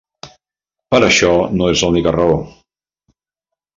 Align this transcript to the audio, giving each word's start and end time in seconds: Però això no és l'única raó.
Però 0.95 1.09
això 1.09 1.29
no 1.59 1.69
és 1.75 1.85
l'única 1.85 2.15
raó. 2.19 2.41